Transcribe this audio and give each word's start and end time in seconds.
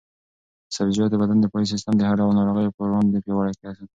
سبزیجات 0.75 1.09
د 1.11 1.15
بدن 1.21 1.37
دفاعي 1.39 1.65
سیسټم 1.73 1.93
د 1.97 2.01
هر 2.09 2.15
ډول 2.19 2.31
ناروغیو 2.39 2.75
پر 2.77 2.83
وړاندې 2.89 3.23
پیاوړی 3.25 3.53
ساتي. 3.61 3.85